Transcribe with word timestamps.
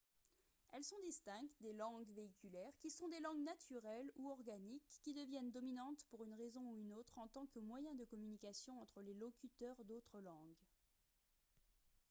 elles 0.71 0.83
sont 0.83 0.99
distinctes 1.05 1.61
des 1.61 1.73
langues 1.73 2.09
véhiculaires 2.15 2.73
qui 2.79 2.89
sont 2.89 3.07
des 3.07 3.19
langues 3.19 3.43
naturelles 3.43 4.09
ou 4.15 4.31
organiques 4.31 4.97
qui 5.03 5.13
deviennent 5.13 5.51
dominantes 5.51 6.03
pour 6.09 6.23
une 6.23 6.33
raison 6.33 6.61
ou 6.71 6.79
une 6.79 6.91
autre 6.93 7.19
en 7.19 7.27
tant 7.27 7.45
que 7.45 7.59
moyen 7.59 7.93
de 7.93 8.05
communication 8.05 8.81
entre 8.81 9.03
les 9.03 9.13
locuteurs 9.13 9.85
d'autres 9.85 10.19
langues 10.21 10.57